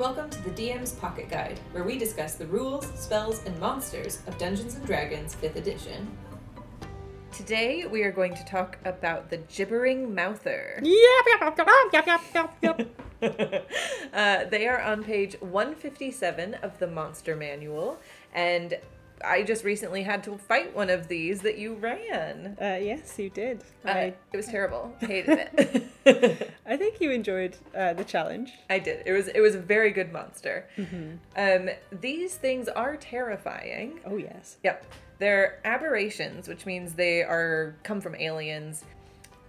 [0.00, 4.38] Welcome to the DM's Pocket Guide, where we discuss the rules, spells, and monsters of
[4.38, 6.10] Dungeons and Dragons 5th edition.
[7.30, 10.80] Today we are going to talk about the Gibbering Mouther.
[10.82, 11.58] Yep, yep,
[11.92, 12.20] yep, yep,
[12.62, 12.90] yep,
[13.20, 13.70] yep.
[14.14, 17.98] Uh, they are on page 157 of the Monster Manual,
[18.32, 18.78] and
[19.24, 22.56] I just recently had to fight one of these that you ran.
[22.60, 23.62] Uh, yes, you did.
[23.84, 24.94] Uh, I, it was terrible.
[25.02, 26.50] I hated it.
[26.66, 28.52] I think you enjoyed uh, the challenge.
[28.68, 29.02] I did.
[29.06, 30.66] It was it was a very good monster.
[31.36, 31.70] Um,
[32.00, 34.00] these things are terrifying.
[34.06, 34.56] Oh yes.
[34.64, 34.86] Yep.
[35.18, 38.84] They're aberrations, which means they are come from aliens.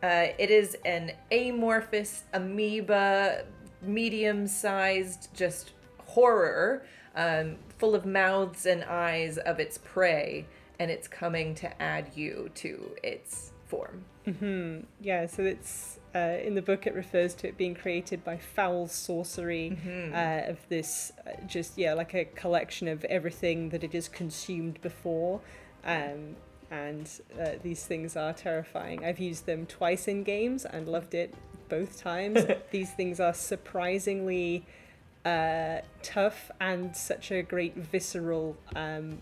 [0.04, 3.46] Uh, it is an amorphous amoeba,
[3.82, 5.72] medium-sized, just
[6.06, 6.84] horror,
[7.16, 10.46] um, full of mouths and eyes of its prey,
[10.78, 14.06] and it's coming to add you to its form.
[15.00, 15.26] Yeah.
[15.26, 16.86] So it's uh, in the book.
[16.86, 19.80] It refers to it being created by foul sorcery
[20.14, 24.80] uh, of this, uh, just yeah, like a collection of everything that it has consumed
[24.82, 25.42] before.
[25.84, 26.36] Um,
[26.70, 27.10] and
[27.40, 29.04] uh, these things are terrifying.
[29.04, 31.34] I've used them twice in games and loved it
[31.68, 32.46] both times.
[32.72, 34.66] these things are surprisingly
[35.26, 39.22] uh, tough and such a great visceral um,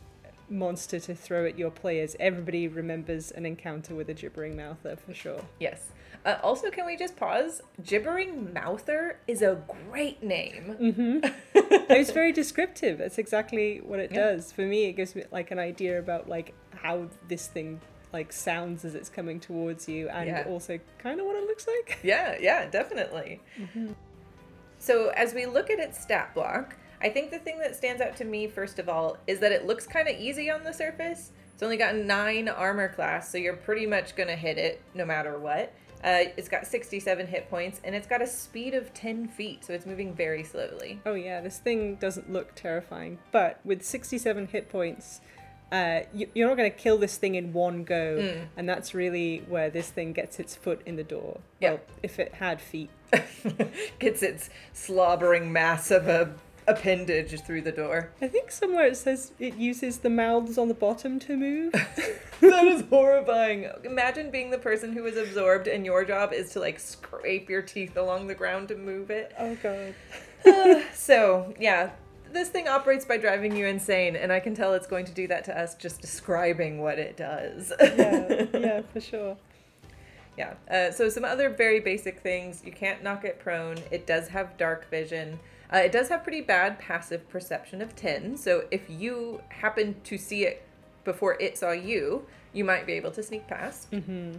[0.50, 2.16] monster to throw at your players.
[2.19, 5.42] Everybody remembers an encounter with a gibbering mouther for sure.
[5.59, 5.88] Yes.
[6.25, 7.61] Uh, also, can we just pause?
[7.86, 10.75] Gibbering Mouther is a great name.
[10.81, 11.20] Mm-hmm.
[11.53, 12.97] it's very descriptive.
[12.97, 14.31] That's exactly what it Yeah.
[14.31, 14.52] does.
[14.52, 17.80] For me, it gives me like an idea about like how this thing
[18.11, 20.44] like sounds as it's coming towards you, and Yeah.
[20.47, 22.00] also kind of what it looks like.
[22.03, 23.39] Yeah, yeah, definitely.
[24.80, 28.16] So, as we look at its stat block, I think the thing that stands out
[28.17, 31.31] to me, first of all, is that it looks kind of easy on the surface.
[31.53, 35.05] It's only got nine armor class, so you're pretty much going to hit it no
[35.05, 35.73] matter what.
[36.02, 39.73] Uh, it's got 67 hit points, and it's got a speed of 10 feet, so
[39.73, 41.02] it's moving very slowly.
[41.05, 45.19] Oh yeah, this thing doesn't look terrifying, but with 67 hit points,
[45.71, 48.45] uh, you, you're not going to kill this thing in one go, Mm.
[48.57, 51.39] and that's really where this thing gets its foot in the door.
[51.59, 51.71] Yeah.
[51.71, 52.89] Well, if it had feet.
[53.99, 56.33] Gets its slobbering mass of a
[56.67, 58.11] appendage through the door.
[58.21, 61.71] I think somewhere it says it uses the mouths on the bottom to move.
[62.41, 63.67] that is horrifying.
[63.83, 67.63] Imagine being the person who is absorbed, and your job is to like scrape your
[67.63, 69.33] teeth along the ground to move it.
[69.39, 69.95] oh god.
[70.93, 71.89] So, yeah,
[72.31, 75.27] this thing operates by driving you insane, and I can tell it's going to do
[75.27, 77.71] that to us just describing what it does.
[77.79, 79.37] Yeah, yeah, for sure.
[80.37, 80.53] yeah.
[80.69, 83.77] Uh, so, some other very basic things you can't knock it prone.
[83.91, 85.39] It does have dark vision.
[85.71, 88.37] Uh, it does have pretty bad passive perception of 10.
[88.37, 90.63] So, if you happen to see it
[91.03, 93.87] before it saw you, you might be able to sneak past.
[93.93, 94.33] hmm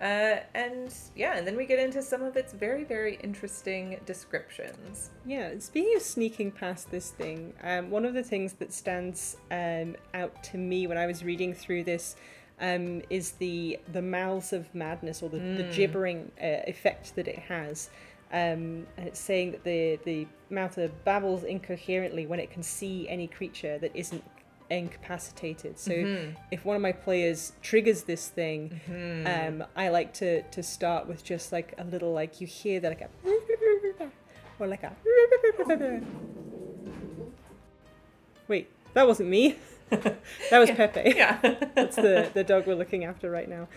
[0.00, 5.10] Uh, and yeah, and then we get into some of its very, very interesting descriptions.
[5.24, 9.94] Yeah, speaking of sneaking past this thing, um, one of the things that stands um,
[10.12, 12.16] out to me when I was reading through this
[12.60, 17.38] um, is the the mouths of madness or the, the gibbering uh, effect that it
[17.38, 17.90] has.
[18.32, 23.26] Um, and it's saying that the the mouth babbles incoherently when it can see any
[23.26, 24.24] creature that isn't
[24.78, 25.78] incapacitated.
[25.78, 25.92] So
[26.50, 28.80] if one of my players triggers this thing,
[29.26, 32.88] um, I like to to start with just like a little like you hear that
[32.88, 33.08] like a
[34.58, 34.92] or like a
[38.48, 39.56] wait that wasn't me.
[40.50, 41.12] That was Pepe.
[41.16, 41.38] Yeah.
[41.74, 43.68] that's the the dog we're looking after right now.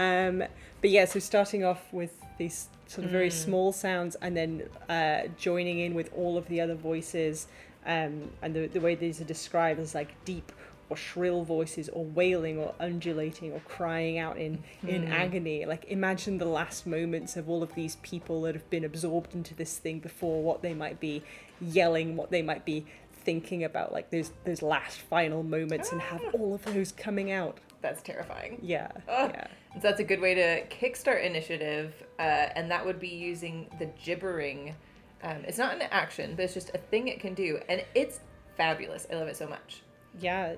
[0.00, 0.42] Um
[0.80, 5.22] but yeah so starting off with these sort of very small sounds and then uh
[5.38, 7.46] joining in with all of the other voices
[7.88, 10.52] um and the, the way these are described as like deep
[10.90, 15.66] or shrill voices or wailing or undulating or crying out in in agony.
[15.66, 19.54] Like imagine the last moments of all of these people that have been absorbed into
[19.54, 21.22] this thing before what they might be
[21.60, 23.92] yelling what they might be thinking about.
[23.92, 27.58] Like those those last final moments and have all of those coming out.
[27.82, 28.58] That's terrifying.
[28.62, 29.46] yeah yeah.
[29.74, 32.22] So that's a good way to kickstart initiative, uh,
[32.56, 34.74] and that would be using the gibbering.
[35.22, 38.20] Um, it's not an action, but it's just a thing it can do, and it's
[38.56, 39.06] fabulous.
[39.10, 39.82] I love it so much.
[40.20, 40.54] Yeah.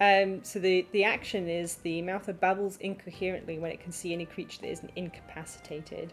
[0.00, 4.24] Um, so the, the action is the mouther babbles incoherently when it can see any
[4.24, 6.12] creature that isn't incapacitated.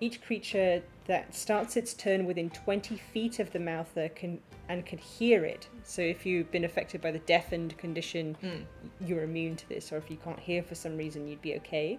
[0.00, 4.98] Each creature that starts its turn within 20 feet of the mouther can and can
[4.98, 5.68] hear it.
[5.82, 8.36] So if you've been affected by the deafened condition,
[9.00, 11.98] you're immune to this, or if you can't hear for some reason, you'd be okay.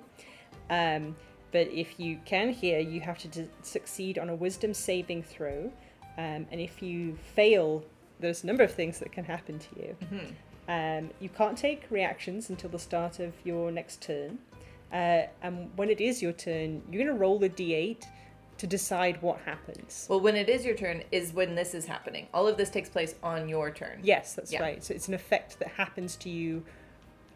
[0.70, 1.16] Um,
[1.52, 5.72] but if you can hear, you have to d- succeed on a wisdom saving throw.
[6.18, 7.84] Um, and if you fail,
[8.20, 9.96] there's a number of things that can happen to you.
[10.68, 14.38] Um, you can't take reactions until the start of your next turn.
[14.92, 18.04] Uh, and when it is your turn, you're going to roll a d8
[18.58, 20.06] to decide what happens.
[20.10, 22.28] Well, when it is your turn, is when this is happening.
[22.34, 24.00] All of this takes place on your turn.
[24.04, 24.62] Yes, that's Yeah.
[24.62, 24.84] right.
[24.84, 26.66] So it's an effect that happens to you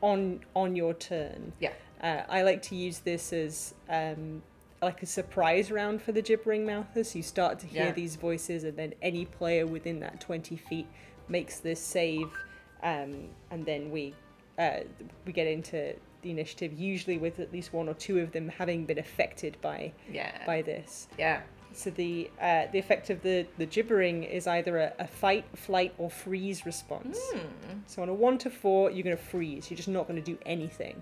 [0.01, 1.54] on on your turn.
[1.59, 1.71] Yeah.
[2.04, 4.44] Uh, I like to use this as um,
[4.82, 7.16] like a surprise round for the gibbering mouthers.
[7.16, 7.92] You start to hear Yeah.
[7.92, 10.88] these voices, and then any player within that twenty feet
[11.30, 12.30] makes this save,
[12.84, 14.14] um, and then we
[14.60, 14.82] uh,
[15.26, 16.74] we get into the initiative.
[16.78, 20.46] Usually, with at least one or two of them having been affected by Yeah.
[20.46, 21.08] by this.
[21.18, 21.42] yeah.
[21.76, 25.94] So the uh, the effect of the the gibbering is either a, a fight, flight,
[25.98, 27.18] or freeze response.
[27.34, 27.80] Hmm.
[27.88, 29.72] So on a one to four, you're going to freeze.
[29.72, 31.02] You're just not going to do anything.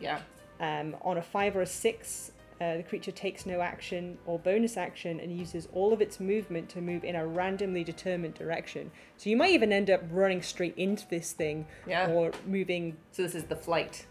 [0.00, 0.20] Yeah.
[0.60, 4.76] Um, on a five or a six, uh, the creature takes no action or bonus
[4.76, 8.90] action and uses all of its movement to move in a randomly determined direction.
[9.16, 12.10] So you might even end up running straight into this thing Yeah.
[12.10, 14.06] or moving So this is the flight.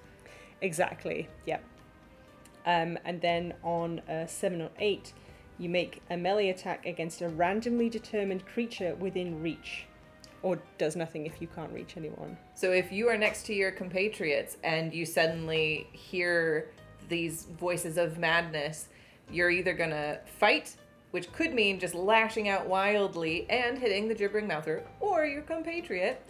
[0.62, 1.28] Exactly.
[1.46, 1.64] Yep.
[2.66, 5.14] Um, and then on a seven or eight,
[5.60, 9.86] you make a melee attack against a randomly determined creature within reach,
[10.42, 12.38] or does nothing if you can't reach anyone.
[12.56, 16.72] So if you are next to your compatriots and you suddenly hear
[17.10, 18.88] these voices of madness,
[19.32, 20.76] you're either gonna fight,
[21.12, 26.22] which could mean just lashing out wildly and hitting the gibbering mouther, or your compatriot,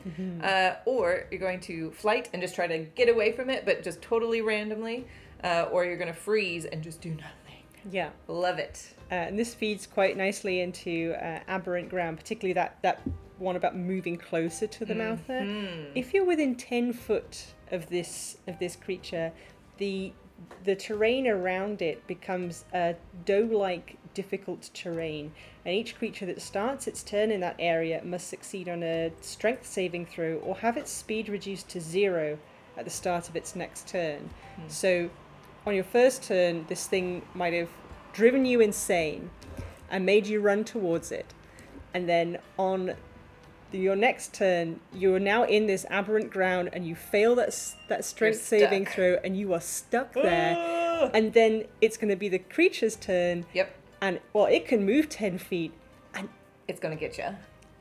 [0.42, 3.84] uh, or you're going to flight and just try to get away from it, but
[3.84, 5.06] just totally randomly,
[5.44, 7.64] uh, or you're gonna freeze and just do nothing.
[7.92, 8.10] Yeah.
[8.28, 8.94] Love it.
[9.12, 13.02] Uh, and this feeds quite nicely into uh, aberrant ground, particularly that that
[13.40, 15.42] one about moving closer to the mouther.
[15.42, 15.92] Mm-hmm.
[15.96, 19.32] If you're within ten foot of this of this creature,
[19.78, 20.14] the
[20.64, 22.96] the terrain around it becomes a
[23.26, 25.32] dough-like difficult terrain,
[25.66, 29.66] and each creature that starts its turn in that area must succeed on a strength
[29.66, 32.38] saving throw or have its speed reduced to zero
[32.78, 34.30] at the start of its next turn.
[34.56, 34.68] Hmm.
[34.68, 35.10] So,
[35.66, 37.70] on your first turn, this thing might have
[38.14, 39.30] driven you insane
[39.92, 41.34] and made you run towards it,
[41.94, 42.96] and then on
[43.72, 47.56] your next turn, you are now in this aberrant ground, and you fail that
[47.88, 50.56] that strength saving throw, and you are stuck there.
[50.58, 51.10] Ah!
[51.14, 55.08] and then it's going to be the creature's turn, Yep, and well, it can move
[55.10, 55.72] ten feet,
[56.14, 56.28] and
[56.68, 57.26] it's gonna get you.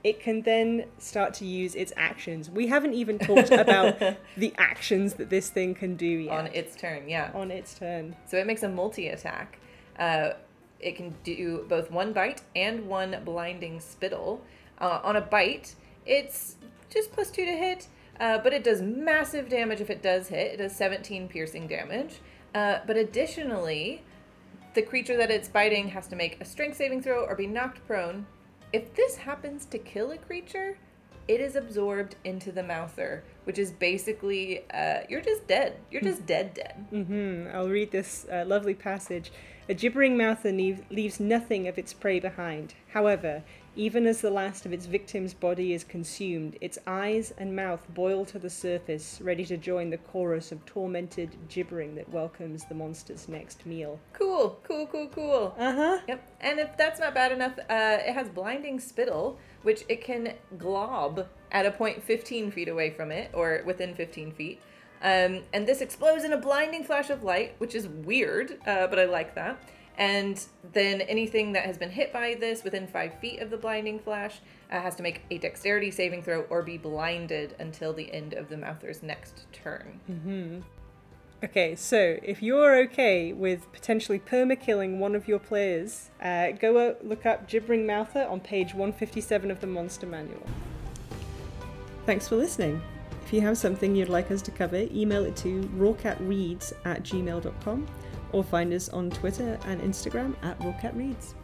[0.05, 2.49] it can then start to use its actions.
[2.49, 3.99] We haven't even talked about
[4.37, 7.31] the actions that this thing can do yet On its turn, yeah.
[7.35, 8.15] on its turn.
[8.27, 9.59] So it makes a multi attack.
[9.99, 10.35] Uh,
[10.79, 14.41] it can do both one bite and one blinding spittle.
[14.81, 15.75] Uh, on a bite,
[16.07, 16.57] it's
[16.91, 17.89] just plus two to hit,
[18.21, 20.55] uh, but it does massive damage if it does hit.
[20.55, 22.21] It does 17 piercing damage.
[22.55, 24.03] Uh, but additionally,
[24.75, 27.87] the creature that it's biting has to make a strength saving throw or be knocked
[27.87, 28.27] prone.
[28.73, 30.79] If this happens to kill a creature,
[31.29, 35.77] it is absorbed into the mouther, which is basically uh, you're just dead.
[35.91, 36.87] You're just dead, dead.
[36.91, 37.55] Mm-hmm.
[37.55, 39.31] I'll read this uh, lovely passage.
[39.69, 42.75] A gibbering mouther leave, leaves nothing of its prey behind.
[42.95, 43.43] However,
[43.79, 48.25] even as the last of its victim's body is consumed, its eyes and mouth boil
[48.25, 53.29] to the surface, ready to join the chorus of tormented gibbering that welcomes the monster's
[53.29, 54.01] next meal.
[54.13, 55.55] Cool, cool, cool, cool.
[55.57, 55.99] Uh huh.
[56.09, 56.29] Yep.
[56.41, 61.29] And if that's not bad enough, uh, it has blinding spittle, which it can glob
[61.53, 64.61] at a point 15 feet away from it, or within 15 feet.
[65.03, 68.99] Um, and this explodes in a blinding flash of light, which is weird, uh, but
[68.99, 69.63] I like that.
[69.99, 70.43] And
[70.73, 74.41] then anything that has been hit by this within five feet of the blinding flash
[74.71, 78.49] uh, has to make a dexterity saving throw or be blinded until the end of
[78.49, 80.01] the Mouther's next turn.
[81.43, 86.97] Okay, so if you're okay with potentially perma killing one of your players, uh, go
[87.03, 90.47] look up Gibbering Mouther on page 157 of the Monster Manual.
[92.07, 92.81] Thanks for listening.
[93.25, 97.87] If you have something you'd like us to cover, email it to roarcatreads at gmail.com
[98.33, 101.35] or find us on Twitter and Instagram at roarcatreads.